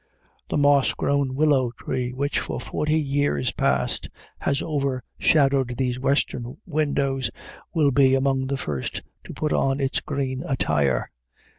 The 0.49 0.57
moss 0.57 0.93
grown 0.95 1.35
willow 1.35 1.69
tree 1.77 2.11
which 2.11 2.39
for 2.39 2.59
forty 2.59 2.97
years 2.99 3.51
past 3.51 4.09
has 4.39 4.59
overshadowed 4.63 5.77
these 5.77 5.99
western 5.99 6.57
windows 6.65 7.29
will 7.75 7.91
be 7.91 8.15
among 8.15 8.47
the 8.47 8.57
first 8.57 9.03
to 9.25 9.33
put 9.35 9.53
on 9.53 9.79
its 9.79 9.99
green 10.01 10.41
attire. 10.43 11.07